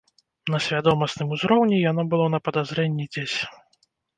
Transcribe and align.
На 0.53 0.59
свядомасным 0.67 1.35
узроўні 1.35 1.77
яно 1.91 2.07
было 2.15 2.25
на 2.37 2.43
падазрэнні 2.49 3.05
дзесь. 3.15 3.39